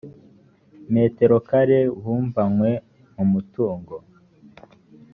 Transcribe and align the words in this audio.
metero 0.93 1.35
kare 1.47 1.79
buvanywe 2.01 2.71
mu 3.15 3.25
mutungo 3.31 3.95